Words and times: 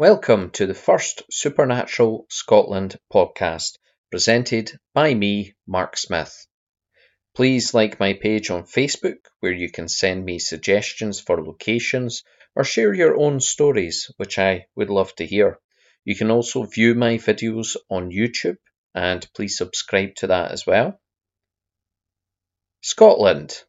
Welcome 0.00 0.50
to 0.50 0.66
the 0.68 0.74
first 0.74 1.24
Supernatural 1.28 2.26
Scotland 2.30 3.00
podcast 3.12 3.78
presented 4.12 4.78
by 4.94 5.12
me, 5.12 5.54
Mark 5.66 5.96
Smith. 5.96 6.46
Please 7.34 7.74
like 7.74 7.98
my 7.98 8.12
page 8.12 8.48
on 8.48 8.62
Facebook 8.62 9.18
where 9.40 9.50
you 9.50 9.72
can 9.72 9.88
send 9.88 10.24
me 10.24 10.38
suggestions 10.38 11.18
for 11.18 11.42
locations 11.42 12.22
or 12.54 12.62
share 12.62 12.94
your 12.94 13.18
own 13.18 13.40
stories, 13.40 14.08
which 14.18 14.38
I 14.38 14.66
would 14.76 14.88
love 14.88 15.12
to 15.16 15.26
hear. 15.26 15.58
You 16.04 16.14
can 16.14 16.30
also 16.30 16.62
view 16.62 16.94
my 16.94 17.14
videos 17.14 17.74
on 17.90 18.12
YouTube 18.12 18.58
and 18.94 19.28
please 19.34 19.58
subscribe 19.58 20.14
to 20.18 20.28
that 20.28 20.52
as 20.52 20.64
well. 20.64 21.00
Scotland 22.82 23.64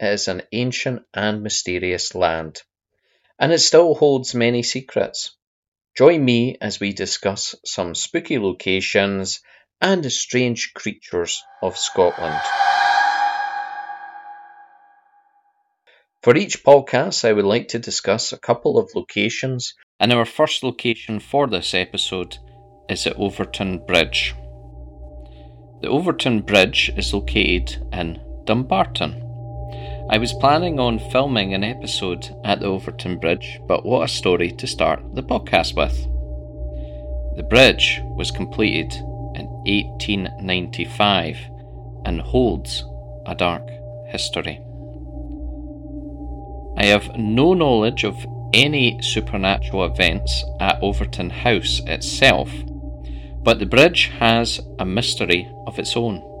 is 0.00 0.28
an 0.28 0.44
ancient 0.50 1.02
and 1.12 1.42
mysterious 1.42 2.14
land, 2.14 2.62
and 3.38 3.52
it 3.52 3.58
still 3.58 3.94
holds 3.94 4.34
many 4.34 4.62
secrets. 4.62 5.36
Join 5.96 6.24
me 6.24 6.56
as 6.60 6.80
we 6.80 6.92
discuss 6.92 7.54
some 7.64 7.94
spooky 7.94 8.36
locations 8.36 9.40
and 9.80 10.02
the 10.02 10.10
strange 10.10 10.72
creatures 10.74 11.44
of 11.62 11.76
Scotland. 11.78 12.40
For 16.20 16.36
each 16.36 16.64
podcast, 16.64 17.24
I 17.24 17.32
would 17.32 17.44
like 17.44 17.68
to 17.68 17.78
discuss 17.78 18.32
a 18.32 18.38
couple 18.38 18.76
of 18.76 18.90
locations, 18.96 19.74
and 20.00 20.12
our 20.12 20.24
first 20.24 20.64
location 20.64 21.20
for 21.20 21.46
this 21.46 21.74
episode 21.74 22.38
is 22.88 23.06
at 23.06 23.16
Overtoun 23.16 23.86
Bridge. 23.86 24.34
The 25.80 25.88
Overtoun 25.88 26.44
Bridge 26.44 26.90
is 26.96 27.14
located 27.14 27.86
in 27.92 28.20
Dumbarton. 28.46 29.23
I 30.10 30.18
was 30.18 30.34
planning 30.34 30.78
on 30.78 30.98
filming 30.98 31.54
an 31.54 31.64
episode 31.64 32.36
at 32.44 32.60
the 32.60 32.66
Overtoun 32.66 33.18
Bridge, 33.18 33.58
but 33.66 33.86
what 33.86 34.04
a 34.04 34.08
story 34.08 34.50
to 34.52 34.66
start 34.66 35.02
the 35.14 35.22
podcast 35.22 35.74
with. 35.74 35.96
The 37.36 37.42
bridge 37.42 38.02
was 38.04 38.30
completed 38.30 38.92
in 39.34 39.46
1895 39.66 41.38
and 42.04 42.20
holds 42.20 42.84
a 43.24 43.34
dark 43.34 43.66
history. 44.08 44.60
I 46.76 46.84
have 46.84 47.16
no 47.16 47.54
knowledge 47.54 48.04
of 48.04 48.26
any 48.52 49.00
supernatural 49.00 49.86
events 49.86 50.44
at 50.60 50.82
Overtoun 50.82 51.30
House 51.30 51.80
itself, 51.86 52.50
but 53.42 53.58
the 53.58 53.66
bridge 53.66 54.10
has 54.18 54.60
a 54.78 54.84
mystery 54.84 55.50
of 55.66 55.78
its 55.78 55.96
own. 55.96 56.33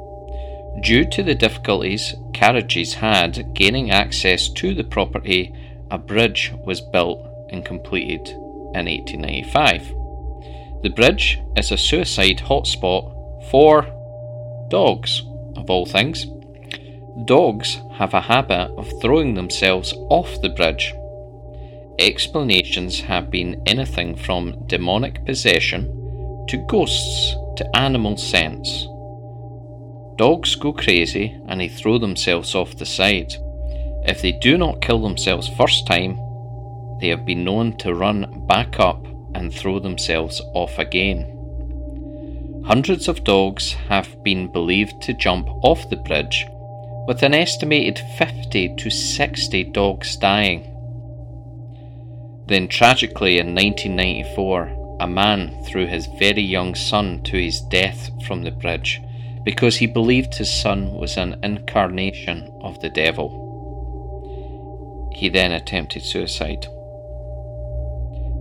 Due 0.80 1.04
to 1.04 1.22
the 1.22 1.34
difficulties 1.34 2.14
carriages 2.32 2.94
had 2.94 3.54
gaining 3.54 3.90
access 3.90 4.48
to 4.48 4.74
the 4.74 4.84
property, 4.84 5.54
a 5.90 5.98
bridge 5.98 6.52
was 6.64 6.80
built 6.80 7.20
and 7.50 7.64
completed 7.64 8.28
in 8.74 8.86
1895. 8.86 9.94
The 10.82 10.90
bridge 10.90 11.40
is 11.56 11.70
a 11.70 11.78
suicide 11.78 12.38
hotspot 12.38 13.50
for 13.50 13.86
dogs, 14.68 15.22
of 15.56 15.70
all 15.70 15.86
things. 15.86 16.26
Dogs 17.24 17.80
have 17.92 18.12
a 18.12 18.20
habit 18.20 18.70
of 18.76 18.92
throwing 19.00 19.34
themselves 19.34 19.94
off 20.10 20.42
the 20.42 20.48
bridge. 20.48 20.92
Explanations 21.98 23.00
have 23.00 23.30
been 23.30 23.62
anything 23.66 24.16
from 24.16 24.66
demonic 24.66 25.24
possession 25.24 26.46
to 26.48 26.56
ghosts 26.68 27.36
to 27.56 27.76
animal 27.76 28.16
sense. 28.16 28.88
Dogs 30.16 30.54
go 30.54 30.72
crazy 30.72 31.40
and 31.48 31.60
they 31.60 31.66
throw 31.66 31.98
themselves 31.98 32.54
off 32.54 32.76
the 32.76 32.86
side. 32.86 33.34
If 34.06 34.22
they 34.22 34.30
do 34.30 34.56
not 34.56 34.80
kill 34.80 35.02
themselves 35.02 35.48
first 35.48 35.88
time, 35.88 36.18
they 37.00 37.08
have 37.08 37.26
been 37.26 37.42
known 37.42 37.76
to 37.78 37.94
run 37.94 38.46
back 38.46 38.78
up 38.78 39.04
and 39.34 39.52
throw 39.52 39.80
themselves 39.80 40.40
off 40.54 40.78
again. 40.78 42.62
Hundreds 42.64 43.08
of 43.08 43.24
dogs 43.24 43.72
have 43.88 44.22
been 44.22 44.52
believed 44.52 45.02
to 45.02 45.14
jump 45.14 45.48
off 45.64 45.90
the 45.90 45.96
bridge, 45.96 46.46
with 47.08 47.22
an 47.24 47.34
estimated 47.34 47.98
50 48.16 48.76
to 48.76 48.90
60 48.90 49.64
dogs 49.64 50.16
dying. 50.16 50.70
Then, 52.46 52.68
tragically, 52.68 53.38
in 53.38 53.54
1994, 53.54 54.98
a 55.00 55.08
man 55.08 55.64
threw 55.64 55.86
his 55.86 56.06
very 56.20 56.42
young 56.42 56.76
son 56.76 57.22
to 57.24 57.36
his 57.36 57.60
death 57.62 58.10
from 58.24 58.44
the 58.44 58.52
bridge 58.52 59.00
because 59.44 59.76
he 59.76 59.86
believed 59.86 60.34
his 60.34 60.50
son 60.50 60.92
was 60.94 61.16
an 61.16 61.38
incarnation 61.42 62.50
of 62.62 62.80
the 62.80 62.88
devil. 62.88 63.42
He 65.14 65.28
then 65.28 65.52
attempted 65.52 66.02
suicide. 66.02 66.66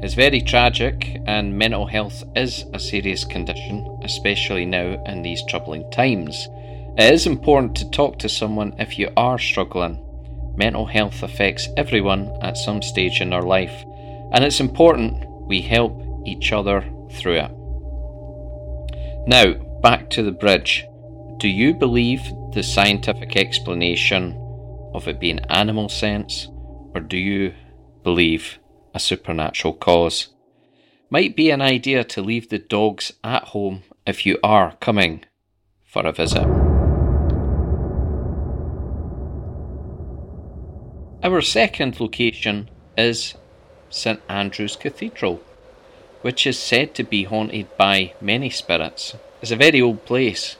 It's 0.01 0.15
very 0.15 0.41
tragic, 0.41 1.21
and 1.27 1.57
mental 1.57 1.85
health 1.85 2.23
is 2.35 2.65
a 2.73 2.79
serious 2.79 3.23
condition, 3.23 3.99
especially 4.03 4.65
now 4.65 5.01
in 5.05 5.21
these 5.21 5.45
troubling 5.45 5.89
times. 5.91 6.49
It 6.97 7.13
is 7.13 7.25
important 7.25 7.75
to 7.77 7.89
talk 7.89 8.19
to 8.19 8.27
someone 8.27 8.75
if 8.79 8.99
you 8.99 9.09
are 9.15 9.39
struggling. 9.39 10.03
Mental 10.57 10.85
health 10.85 11.23
affects 11.23 11.69
everyone 11.77 12.31
at 12.41 12.57
some 12.57 12.81
stage 12.81 13.21
in 13.21 13.29
their 13.29 13.41
life, 13.41 13.85
and 14.33 14.43
it's 14.43 14.59
important 14.59 15.25
we 15.47 15.61
help 15.61 15.97
each 16.25 16.51
other 16.51 16.83
through 17.11 17.37
it. 17.37 17.51
Now, 19.25 19.53
back 19.81 20.09
to 20.11 20.23
the 20.23 20.31
bridge. 20.31 20.85
Do 21.37 21.49
you 21.49 21.73
believe 21.73 22.21
the 22.53 22.63
scientific 22.63 23.35
explanation 23.35 24.39
of 24.93 25.07
it 25.07 25.19
being 25.19 25.39
animal 25.49 25.89
sense, 25.89 26.47
or 26.93 27.01
do 27.01 27.17
you 27.17 27.53
believe 28.03 28.59
a 28.93 28.99
supernatural 28.99 29.73
cause? 29.73 30.29
Might 31.09 31.35
be 31.35 31.49
an 31.49 31.61
idea 31.61 32.03
to 32.05 32.21
leave 32.21 32.49
the 32.49 32.59
dogs 32.59 33.11
at 33.23 33.43
home 33.45 33.83
if 34.05 34.25
you 34.25 34.37
are 34.43 34.77
coming 34.79 35.25
for 35.85 36.05
a 36.05 36.11
visit. 36.11 36.47
Our 41.23 41.41
second 41.41 41.99
location 41.99 42.69
is 42.97 43.35
St 43.89 44.21
Andrew's 44.27 44.75
Cathedral, 44.75 45.41
which 46.21 46.47
is 46.47 46.59
said 46.59 46.95
to 46.95 47.03
be 47.03 47.23
haunted 47.23 47.67
by 47.77 48.13
many 48.19 48.49
spirits. 48.49 49.15
It's 49.41 49.51
a 49.51 49.55
very 49.55 49.81
old 49.81 50.05
place, 50.05 50.57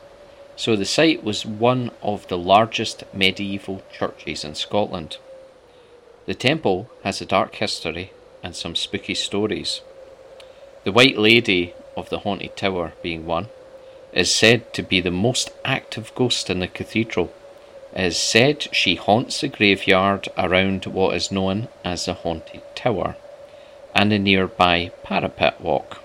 so 0.56 0.76
the 0.76 0.86
site 0.86 1.24
was 1.24 1.46
one 1.46 1.92
of 2.02 2.28
the 2.28 2.38
largest 2.38 3.04
medieval 3.14 3.82
churches 3.92 4.44
in 4.44 4.56
Scotland. 4.56 5.18
The 6.26 6.34
temple 6.34 6.90
has 7.04 7.22
a 7.22 7.26
dark 7.26 7.56
history 7.56 8.12
and 8.42 8.56
some 8.56 8.76
spooky 8.76 9.16
stories. 9.16 9.82
The 10.84 10.92
White 10.92 11.18
Lady 11.18 11.74
of 11.98 12.10
the 12.10 12.20
Haunted 12.20 12.56
Tower, 12.56 12.94
being 13.02 13.26
one, 13.26 13.48
is 14.14 14.34
said 14.34 14.74
to 14.74 14.84
be 14.84 15.02
the 15.02 15.12
most 15.12 15.52
active 15.66 16.14
ghost 16.14 16.50
in 16.50 16.60
the 16.60 16.68
cathedral. 16.68 17.34
It 17.96 18.06
is 18.06 18.18
said 18.18 18.68
she 18.74 18.96
haunts 18.96 19.42
the 19.42 19.48
graveyard 19.48 20.28
around 20.38 20.86
what 20.86 21.16
is 21.16 21.32
known 21.32 21.68
as 21.84 22.06
the 22.06 22.14
Haunted 22.14 22.62
Tower 22.76 23.16
and 23.96 24.12
the 24.12 24.20
nearby 24.20 24.92
Parapet 25.04 25.62
Walk. 25.62 26.03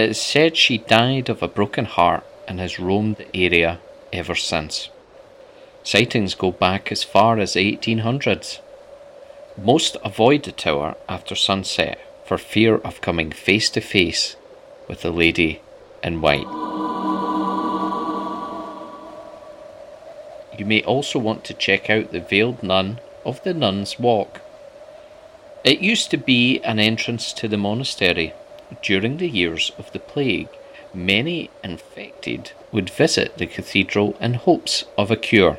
It 0.00 0.12
is 0.12 0.18
said 0.22 0.56
she 0.56 0.78
died 0.78 1.28
of 1.28 1.42
a 1.42 1.46
broken 1.46 1.84
heart 1.84 2.24
and 2.48 2.58
has 2.58 2.80
roamed 2.80 3.16
the 3.16 3.36
area 3.36 3.80
ever 4.14 4.34
since. 4.34 4.88
Sightings 5.82 6.34
go 6.34 6.50
back 6.52 6.90
as 6.90 7.04
far 7.04 7.38
as 7.38 7.52
the 7.52 7.76
1800s. 7.76 8.60
Most 9.62 9.98
avoid 10.02 10.44
the 10.44 10.52
tower 10.52 10.96
after 11.06 11.34
sunset 11.34 12.00
for 12.24 12.38
fear 12.38 12.76
of 12.76 13.02
coming 13.02 13.30
face 13.30 13.68
to 13.70 13.82
face 13.82 14.36
with 14.88 15.02
the 15.02 15.10
lady 15.10 15.60
in 16.02 16.22
white. 16.22 16.48
You 20.58 20.64
may 20.64 20.82
also 20.84 21.18
want 21.18 21.44
to 21.44 21.52
check 21.52 21.90
out 21.90 22.10
the 22.10 22.20
Veiled 22.20 22.62
Nun 22.62 23.00
of 23.26 23.42
the 23.42 23.52
Nun's 23.52 23.98
Walk. 23.98 24.40
It 25.62 25.80
used 25.80 26.10
to 26.10 26.16
be 26.16 26.58
an 26.62 26.78
entrance 26.78 27.34
to 27.34 27.46
the 27.48 27.58
monastery 27.58 28.32
during 28.82 29.16
the 29.16 29.28
years 29.28 29.72
of 29.78 29.92
the 29.92 29.98
plague, 29.98 30.48
many 30.94 31.50
infected 31.62 32.52
would 32.72 32.90
visit 32.90 33.36
the 33.38 33.46
cathedral 33.46 34.16
in 34.20 34.34
hopes 34.34 34.84
of 34.96 35.10
a 35.10 35.16
cure. 35.16 35.58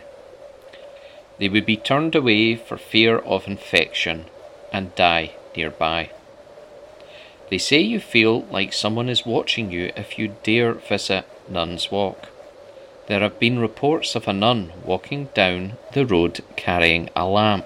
They 1.39 1.49
would 1.49 1.65
be 1.65 1.77
turned 1.77 2.15
away 2.15 2.55
for 2.55 2.77
fear 2.77 3.17
of 3.17 3.47
infection 3.47 4.25
and 4.71 4.95
die 4.95 5.31
nearby. 5.55 6.11
They 7.49 7.57
say 7.57 7.79
you 7.79 7.99
feel 7.99 8.43
like 8.51 8.71
someone 8.71 9.09
is 9.09 9.25
watching 9.25 9.71
you 9.71 9.91
if 9.97 10.17
you 10.17 10.35
dare 10.43 10.73
visit 10.73 11.25
Nun's 11.49 11.91
Walk. 11.91 12.29
There 13.07 13.19
have 13.19 13.39
been 13.39 13.59
reports 13.59 14.15
of 14.15 14.27
a 14.27 14.33
nun 14.33 14.71
walking 14.85 15.25
down 15.33 15.73
the 15.91 16.05
road 16.05 16.39
carrying 16.55 17.09
a 17.15 17.25
lamp. 17.25 17.65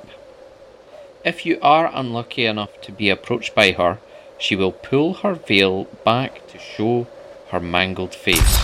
If 1.23 1.45
you 1.45 1.59
are 1.61 1.91
unlucky 1.93 2.45
enough 2.45 2.81
to 2.81 2.91
be 2.91 3.09
approached 3.09 3.53
by 3.53 3.73
her, 3.73 3.99
she 4.37 4.55
will 4.55 4.71
pull 4.71 5.15
her 5.15 5.33
veil 5.33 5.85
back 6.03 6.47
to 6.47 6.57
show 6.59 7.07
her 7.49 7.59
mangled 7.59 8.13
face. 8.13 8.59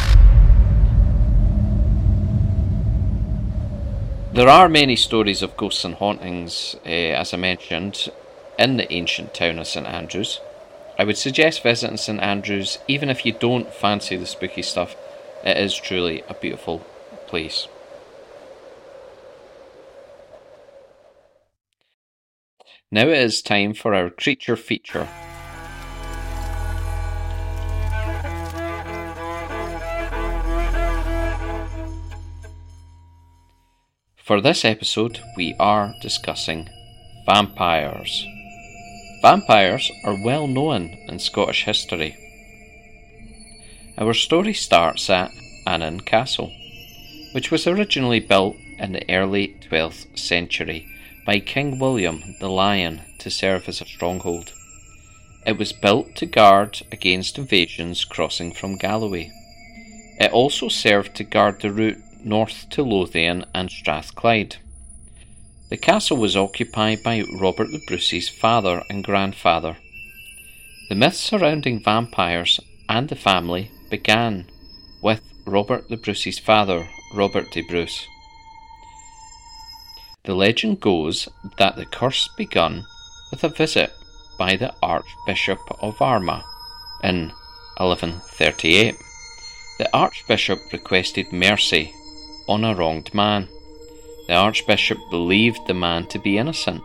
There 4.33 4.47
are 4.47 4.69
many 4.69 4.95
stories 4.95 5.41
of 5.41 5.57
ghosts 5.57 5.83
and 5.83 5.95
hauntings, 5.95 6.75
uh, 6.85 6.89
as 6.89 7.33
I 7.33 7.37
mentioned. 7.37 8.09
in 8.57 8.77
the 8.77 8.91
ancient 8.93 9.33
town 9.33 9.57
of 9.57 9.67
St 9.67 9.87
Andrews. 9.87 10.39
I 10.99 11.03
would 11.03 11.17
suggest 11.17 11.63
visiting 11.63 11.97
St 11.97 12.21
Andrews 12.21 12.77
even 12.87 13.09
if 13.09 13.25
you 13.25 13.31
don't 13.33 13.73
fancy 13.73 14.15
the 14.17 14.27
spooky 14.27 14.61
stuff. 14.61 14.95
It 15.43 15.57
is 15.57 15.75
truly 15.75 16.23
a 16.29 16.35
beautiful 16.35 16.79
place. 17.25 17.67
Now 22.91 23.07
it 23.07 23.17
is 23.17 23.41
time 23.41 23.73
for 23.73 23.95
our 23.95 24.09
creature 24.09 24.57
feature. 24.57 25.07
For 34.31 34.39
this 34.39 34.63
episode, 34.63 35.19
we 35.35 35.55
are 35.59 35.93
discussing 35.99 36.69
vampires. 37.25 38.25
Vampires 39.21 39.91
are 40.05 40.23
well 40.23 40.47
known 40.47 40.97
in 41.09 41.19
Scottish 41.19 41.65
history. 41.65 42.15
Our 43.97 44.13
story 44.13 44.53
starts 44.53 45.09
at 45.09 45.31
Annan 45.67 45.99
Castle, 45.99 46.49
which 47.33 47.51
was 47.51 47.67
originally 47.67 48.21
built 48.21 48.55
in 48.79 48.93
the 48.93 49.03
early 49.13 49.57
12th 49.69 50.17
century 50.17 50.87
by 51.25 51.41
King 51.41 51.77
William 51.77 52.23
the 52.39 52.49
Lion 52.49 53.01
to 53.19 53.29
serve 53.29 53.67
as 53.67 53.81
a 53.81 53.85
stronghold. 53.85 54.53
It 55.45 55.57
was 55.57 55.73
built 55.73 56.15
to 56.15 56.25
guard 56.25 56.83
against 56.89 57.37
invasions 57.37 58.05
crossing 58.05 58.53
from 58.53 58.77
Galloway. 58.77 59.29
It 60.21 60.31
also 60.31 60.69
served 60.69 61.15
to 61.15 61.25
guard 61.25 61.59
the 61.59 61.73
route 61.73 62.01
north 62.25 62.67
to 62.71 62.83
Lothian 62.83 63.45
and 63.53 63.69
Strathclyde. 63.69 64.57
The 65.69 65.77
castle 65.77 66.17
was 66.17 66.35
occupied 66.35 67.01
by 67.01 67.23
Robert 67.39 67.71
the 67.71 67.81
Bruce's 67.87 68.27
father 68.27 68.83
and 68.89 69.03
grandfather. 69.03 69.77
The 70.89 70.95
myths 70.95 71.19
surrounding 71.19 71.81
vampires 71.81 72.59
and 72.89 73.07
the 73.07 73.15
family 73.15 73.71
began 73.89 74.47
with 75.01 75.21
Robert 75.45 75.87
the 75.87 75.97
Bruce's 75.97 76.39
father, 76.39 76.89
Robert 77.13 77.51
de 77.51 77.61
Bruce. 77.61 78.05
The 80.23 80.35
legend 80.35 80.81
goes 80.81 81.29
that 81.57 81.77
the 81.77 81.85
curse 81.85 82.29
begun 82.37 82.83
with 83.31 83.43
a 83.43 83.49
visit 83.49 83.91
by 84.37 84.55
the 84.57 84.73
Archbishop 84.83 85.59
of 85.81 86.01
Armagh 86.01 86.43
in 87.03 87.31
1138. 87.77 88.95
The 89.79 89.89
Archbishop 89.97 90.59
requested 90.71 91.31
mercy 91.31 91.93
on 92.51 92.65
a 92.65 92.75
wronged 92.75 93.13
man. 93.13 93.47
The 94.27 94.33
Archbishop 94.33 94.97
believed 95.09 95.65
the 95.67 95.73
man 95.73 96.05
to 96.07 96.19
be 96.19 96.37
innocent, 96.37 96.83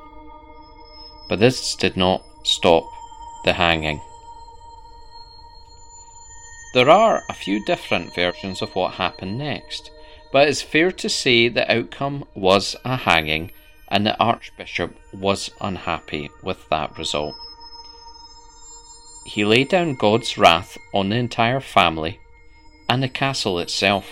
but 1.28 1.40
this 1.40 1.74
did 1.74 1.96
not 1.96 2.22
stop 2.44 2.88
the 3.44 3.52
hanging. 3.52 4.00
There 6.72 6.88
are 6.88 7.22
a 7.28 7.34
few 7.34 7.64
different 7.64 8.14
versions 8.14 8.62
of 8.62 8.76
what 8.76 8.94
happened 8.94 9.38
next, 9.38 9.90
but 10.32 10.48
it's 10.48 10.62
fair 10.62 10.92
to 10.92 11.08
say 11.08 11.48
the 11.48 11.70
outcome 11.72 12.24
was 12.34 12.76
a 12.84 12.96
hanging, 12.96 13.50
and 13.88 14.06
the 14.06 14.16
Archbishop 14.18 14.96
was 15.12 15.50
unhappy 15.60 16.30
with 16.42 16.68
that 16.68 16.96
result. 16.96 17.34
He 19.24 19.44
laid 19.44 19.68
down 19.70 19.96
God's 19.96 20.38
wrath 20.38 20.78
on 20.94 21.08
the 21.08 21.16
entire 21.16 21.60
family 21.60 22.20
and 22.88 23.02
the 23.02 23.08
castle 23.08 23.58
itself. 23.58 24.06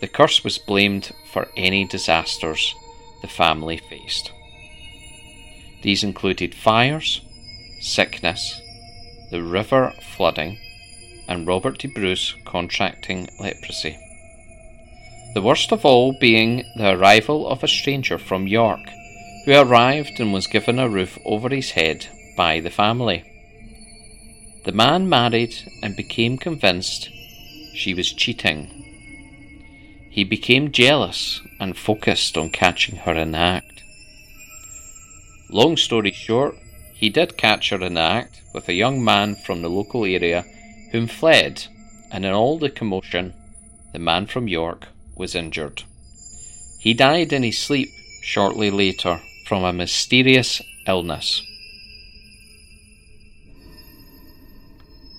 The 0.00 0.08
curse 0.08 0.44
was 0.44 0.58
blamed 0.58 1.12
for 1.32 1.48
any 1.56 1.86
disasters 1.86 2.74
the 3.22 3.28
family 3.28 3.78
faced. 3.78 4.30
These 5.82 6.04
included 6.04 6.54
fires, 6.54 7.22
sickness, 7.80 8.60
the 9.30 9.42
river 9.42 9.94
flooding, 10.16 10.58
and 11.28 11.46
Robert 11.46 11.78
de 11.78 11.88
Bruce 11.88 12.34
contracting 12.44 13.28
leprosy. 13.40 13.98
The 15.34 15.42
worst 15.42 15.72
of 15.72 15.84
all 15.84 16.12
being 16.18 16.64
the 16.76 16.90
arrival 16.90 17.48
of 17.48 17.64
a 17.64 17.68
stranger 17.68 18.18
from 18.18 18.46
York, 18.46 18.80
who 19.44 19.54
arrived 19.54 20.20
and 20.20 20.32
was 20.32 20.46
given 20.46 20.78
a 20.78 20.88
roof 20.88 21.18
over 21.24 21.48
his 21.48 21.70
head 21.70 22.06
by 22.36 22.60
the 22.60 22.70
family. 22.70 23.24
The 24.64 24.72
man 24.72 25.08
married 25.08 25.54
and 25.82 25.96
became 25.96 26.36
convinced 26.36 27.08
she 27.74 27.94
was 27.94 28.12
cheating 28.12 28.85
he 30.16 30.24
became 30.24 30.72
jealous 30.72 31.42
and 31.60 31.76
focused 31.76 32.38
on 32.38 32.48
catching 32.48 32.96
her 32.96 33.12
in 33.12 33.32
the 33.32 33.38
act. 33.38 33.82
Long 35.50 35.76
story 35.76 36.10
short, 36.10 36.56
he 36.94 37.10
did 37.10 37.36
catch 37.36 37.68
her 37.68 37.82
in 37.82 37.92
the 37.92 38.00
act 38.00 38.40
with 38.54 38.66
a 38.66 38.72
young 38.72 39.04
man 39.04 39.34
from 39.34 39.60
the 39.60 39.68
local 39.68 40.06
area 40.06 40.42
whom 40.90 41.06
fled, 41.06 41.66
and 42.10 42.24
in 42.24 42.32
all 42.32 42.58
the 42.58 42.70
commotion, 42.70 43.34
the 43.92 43.98
man 43.98 44.24
from 44.24 44.48
York 44.48 44.88
was 45.14 45.34
injured. 45.34 45.82
He 46.80 46.94
died 46.94 47.30
in 47.34 47.42
his 47.42 47.58
sleep 47.58 47.90
shortly 48.22 48.70
later 48.70 49.20
from 49.46 49.64
a 49.64 49.72
mysterious 49.74 50.62
illness. 50.86 51.42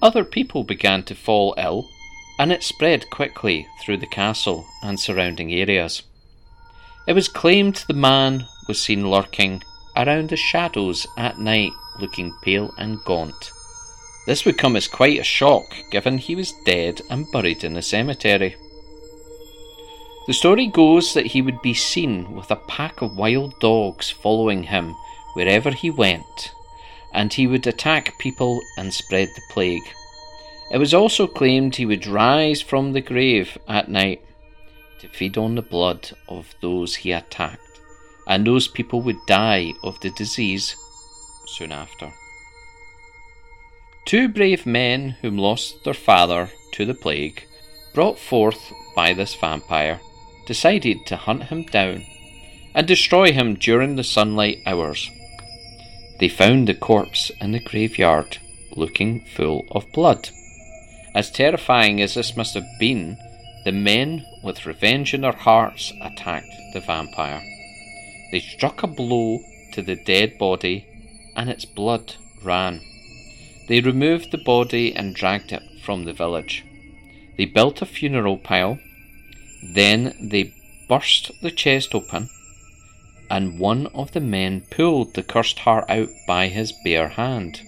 Other 0.02 0.24
people 0.24 0.64
began 0.64 1.04
to 1.04 1.14
fall 1.14 1.54
ill 1.56 1.88
and 2.40 2.52
it 2.52 2.64
spread 2.64 3.10
quickly 3.10 3.68
through 3.82 3.98
the 3.98 4.08
castle 4.08 4.66
and 4.84 5.00
surrounding 5.00 5.54
areas. 5.54 6.04
It 7.08 7.14
was 7.14 7.28
claimed 7.28 7.84
the 7.88 7.94
man 7.94 8.46
was 8.68 8.82
seen 8.82 9.10
lurking 9.10 9.64
around 9.96 10.30
the 10.30 10.36
shadows 10.36 11.08
at 11.18 11.40
night, 11.40 11.72
looking 12.00 12.34
pale 12.42 12.74
and 12.78 13.04
gaunt. 13.06 13.52
This 14.28 14.44
would 14.46 14.58
come 14.58 14.76
as 14.76 14.88
quite 14.88 15.20
a 15.20 15.24
shock, 15.24 15.64
given 15.90 16.18
he 16.18 16.36
was 16.36 16.54
dead 16.66 17.02
and 17.10 17.32
buried 17.32 17.64
in 17.64 17.74
the 17.74 17.82
cemetery. 17.82 18.58
The 20.28 20.34
story 20.34 20.68
goes 20.68 21.14
that 21.14 21.28
he 21.28 21.42
would 21.42 21.62
be 21.62 21.74
seen 21.74 22.36
with 22.36 22.52
a 22.52 22.58
pack 22.58 23.02
of 23.02 23.16
wild 23.16 23.58
dogs 23.62 24.10
following 24.10 24.64
him 24.64 24.94
wherever 25.34 25.72
he 25.72 25.90
went, 25.90 26.52
and 27.14 27.32
he 27.32 27.48
would 27.48 27.66
attack 27.66 28.20
people 28.20 28.60
and 28.78 28.94
spread 28.94 29.30
the 29.30 29.42
plague. 29.50 29.88
It 30.72 30.78
was 30.78 30.94
also 30.94 31.28
claimed 31.28 31.76
he 31.76 31.86
would 31.86 32.06
rise 32.06 32.62
from 32.62 32.92
the 32.92 33.02
grave 33.02 33.58
at 33.68 33.90
night 33.90 34.22
to 35.00 35.08
feed 35.08 35.38
on 35.38 35.56
the 35.56 35.62
blood 35.62 36.12
of 36.28 36.54
those 36.62 36.96
he 36.96 37.12
attacked, 37.12 37.62
and 38.28 38.46
those 38.46 38.68
people 38.68 39.02
would 39.02 39.26
die 39.28 39.74
of 39.84 40.00
the 40.02 40.10
disease 40.10 40.76
soon 41.46 41.72
after. 41.72 42.12
Two 44.06 44.28
brave 44.28 44.66
men 44.66 45.12
whom 45.22 45.38
lost 45.38 45.84
their 45.84 45.94
father 45.94 46.50
to 46.74 46.86
the 46.86 46.94
plague, 46.94 47.44
brought 47.94 48.20
forth 48.20 48.72
by 48.96 49.14
this 49.14 49.36
vampire, 49.36 50.00
decided 50.46 51.06
to 51.06 51.16
hunt 51.16 51.44
him 51.44 51.64
down 51.64 52.06
and 52.74 52.88
destroy 52.88 53.32
him 53.32 53.56
during 53.56 53.96
the 53.96 54.04
sunlight 54.04 54.60
hours. 54.66 55.10
They 56.20 56.30
found 56.30 56.68
the 56.68 56.74
corpse 56.74 57.32
in 57.42 57.52
the 57.52 57.60
graveyard, 57.60 58.38
looking 58.76 59.26
full 59.36 59.66
of 59.72 59.92
blood. 59.92 60.30
As 61.18 61.32
terrifying 61.32 62.00
as 62.00 62.14
this 62.14 62.38
must 62.38 62.54
have 62.54 62.78
been, 62.80 63.18
the 63.66 63.72
men, 63.72 64.24
with 64.44 64.68
revenge 64.68 65.16
in 65.16 65.22
their 65.22 65.32
hearts, 65.32 65.92
attacked 66.00 66.54
the 66.74 66.80
vampire. 66.80 67.42
They 68.32 68.40
struck 68.40 68.84
a 68.84 68.88
blow 68.88 69.40
to 69.72 69.82
the 69.82 69.96
dead 69.96 70.38
body, 70.38 70.86
and 71.36 71.50
its 71.50 71.66
blood 71.66 72.18
ran. 72.44 72.82
They 73.68 73.82
removed 73.82 74.30
the 74.30 74.38
body 74.38 74.96
and 74.96 75.16
dragged 75.16 75.52
it 75.52 75.64
from 75.84 76.06
the 76.06 76.14
village. 76.14 76.64
They 77.36 77.46
built 77.46 77.82
a 77.82 77.88
funeral 77.88 78.38
pile. 78.38 78.78
Then 79.74 80.14
they 80.22 80.54
burst 80.88 81.32
the 81.42 81.50
chest 81.50 81.96
open, 81.96 82.30
and 83.28 83.58
one 83.58 83.88
of 83.88 84.12
the 84.12 84.22
men 84.22 84.68
pulled 84.70 85.16
the 85.16 85.24
cursed 85.24 85.58
heart 85.58 85.86
out 85.90 86.10
by 86.28 86.50
his 86.50 86.74
bare 86.84 87.10
hand. 87.10 87.62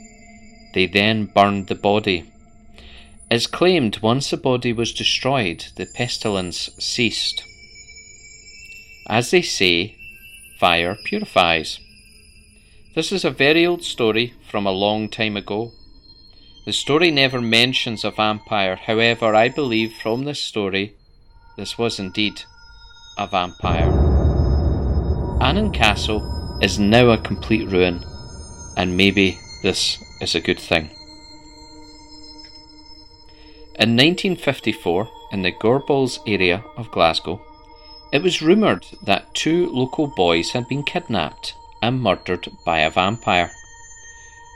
They 0.76 0.86
then 0.86 1.26
burned 1.26 1.66
the 1.66 1.74
body 1.74 2.30
is 3.30 3.48
claimed 3.48 4.00
once 4.00 4.30
the 4.30 4.38
body 4.38 4.74
was 4.74 4.94
destroyed, 4.94 5.66
the 5.76 5.86
pestilence 5.94 6.70
ceased. 6.80 7.44
As 9.08 9.32
they 9.32 9.42
say, 9.42 9.96
fire 10.60 10.98
purifies. 11.06 11.80
This 12.96 13.12
is 13.12 13.24
a 13.24 13.32
very 13.32 13.66
old 13.66 13.84
story 13.84 14.34
from 14.50 14.66
a 14.66 14.72
long 14.72 15.10
time 15.10 15.38
ago. 15.38 15.72
The 16.66 16.74
story 16.74 17.12
never 17.12 17.40
mentions 17.40 18.04
a 18.04 18.12
vampire, 18.12 18.76
however, 18.76 19.36
I 19.36 19.50
believe 19.50 19.94
from 19.94 20.26
this 20.26 20.42
story 20.42 20.96
this 21.56 21.78
was 21.78 22.00
indeed 22.00 22.44
a 23.18 23.28
vampire. 23.28 23.92
Annan 25.42 25.72
Castle 25.72 26.60
is 26.62 26.80
now 26.80 27.10
a 27.10 27.18
complete 27.18 27.68
ruin, 27.70 28.04
and 28.78 28.96
maybe 28.96 29.38
this 29.62 29.98
is 30.22 30.36
a 30.36 30.42
good 30.42 30.60
thing. 30.60 30.90
In 33.80 33.96
1954, 33.96 35.10
in 35.32 35.42
the 35.42 35.54
Gorbals 35.54 36.20
area 36.28 36.66
of 36.76 36.92
Glasgow, 36.92 37.42
it 38.12 38.22
was 38.22 38.42
rumoured 38.42 38.86
that 39.04 39.34
two 39.34 39.70
local 39.70 40.08
boys 40.08 40.52
had 40.52 40.68
been 40.68 40.84
kidnapped 40.84 41.54
and 41.82 42.02
murdered 42.02 42.50
by 42.66 42.80
a 42.80 42.90
vampire. 42.90 43.50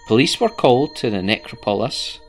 Police 0.10 0.42
were 0.42 0.50
called 0.50 0.98
to 0.98 1.10
the 1.10 1.24
necropolis 1.24 2.20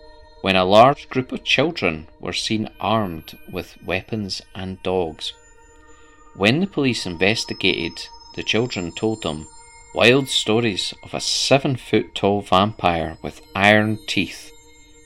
when 0.42 0.54
a 0.54 0.64
large 0.64 1.08
group 1.08 1.32
of 1.32 1.42
children 1.42 2.06
were 2.20 2.32
seen 2.32 2.68
armed 2.78 3.36
with 3.52 3.76
weapons 3.84 4.40
and 4.54 4.80
dogs. 4.84 5.32
When 6.36 6.60
the 6.60 6.68
police 6.68 7.06
investigated, 7.06 8.06
the 8.36 8.44
children 8.44 8.92
told 8.92 9.24
them 9.24 9.48
wild 9.96 10.28
stories 10.28 10.94
of 11.02 11.12
a 11.12 11.20
seven 11.20 11.74
foot 11.74 12.14
tall 12.14 12.40
vampire 12.42 13.18
with 13.20 13.40
iron 13.56 13.98
teeth 14.06 14.52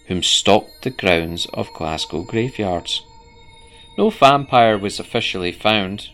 whom 0.09 0.23
stalked 0.23 0.83
the 0.83 0.91
grounds 0.91 1.47
of 1.55 1.73
Glasgow 1.75 2.23
graveyards. 2.23 3.03
No 3.97 4.11
vampire 4.11 4.79
was 4.79 4.99
officially 4.99 5.53
found, 5.53 6.09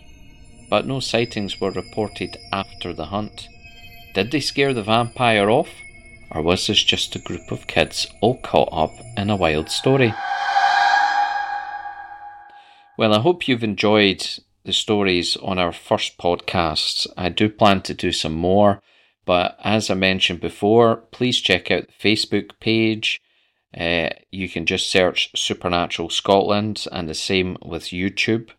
but 0.68 0.86
no 0.86 1.00
sightings 1.00 1.60
were 1.60 1.70
reported 1.70 2.36
after 2.52 2.92
the 2.92 3.06
hunt. 3.06 3.48
Did 4.14 4.30
they 4.30 4.40
scare 4.40 4.74
the 4.74 4.82
vampire 4.82 5.48
off, 5.48 5.70
or 6.30 6.42
was 6.42 6.66
this 6.66 6.82
just 6.82 7.14
a 7.14 7.20
group 7.20 7.50
of 7.50 7.66
kids 7.66 8.06
all 8.20 8.38
caught 8.38 8.68
up 8.72 8.92
in 9.16 9.30
a 9.30 9.36
wild 9.36 9.70
story? 9.70 10.12
Well, 12.96 13.12
I 13.12 13.20
hope 13.20 13.48
you've 13.48 13.64
enjoyed 13.64 14.26
the 14.64 14.72
stories 14.72 15.36
on 15.36 15.58
our 15.58 15.72
first 15.72 16.16
podcast. 16.16 17.06
I 17.16 17.28
do 17.28 17.48
plan 17.48 17.82
to 17.82 17.94
do 17.94 18.12
some 18.12 18.34
more, 18.34 18.80
but 19.24 19.58
as 19.62 19.90
I 19.90 19.94
mentioned 19.94 20.40
before, 20.40 20.96
please 21.10 21.40
check 21.40 21.70
out 21.70 21.86
the 21.86 22.08
Facebook 22.08 22.52
page. 22.60 23.20
Uh, 23.76 24.11
you 24.31 24.49
can 24.49 24.66
just 24.66 24.90
search 24.90 25.31
Supernatural 25.35 26.11
Scotland 26.11 26.87
and 26.93 27.09
the 27.09 27.14
same 27.14 27.57
with 27.62 27.85
YouTube. 27.85 28.50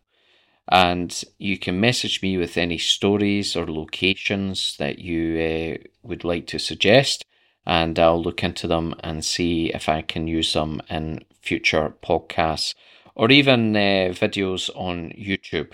And 0.68 1.22
you 1.38 1.58
can 1.58 1.80
message 1.80 2.22
me 2.22 2.36
with 2.36 2.56
any 2.56 2.76
stories 2.76 3.54
or 3.54 3.66
locations 3.66 4.76
that 4.78 4.98
you 4.98 5.38
uh, 5.38 5.86
would 6.02 6.24
like 6.24 6.48
to 6.48 6.58
suggest, 6.58 7.24
and 7.64 7.96
I'll 7.98 8.20
look 8.20 8.42
into 8.42 8.66
them 8.66 8.94
and 9.00 9.24
see 9.24 9.70
if 9.72 9.88
I 9.88 10.02
can 10.02 10.26
use 10.26 10.52
them 10.52 10.82
in 10.90 11.24
future 11.40 11.94
podcasts 12.02 12.74
or 13.14 13.30
even 13.30 13.76
uh, 13.76 14.10
videos 14.12 14.68
on 14.74 15.10
YouTube. 15.10 15.70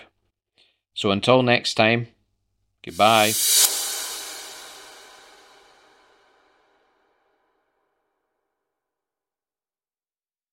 So 0.93 1.09
until 1.09 1.41
next 1.41 1.73
time, 1.73 2.07
goodbye. 2.85 3.33